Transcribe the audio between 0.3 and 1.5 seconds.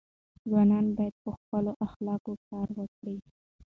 ځوانان باید په